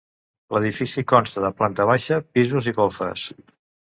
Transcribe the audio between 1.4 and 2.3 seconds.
de planta baixa,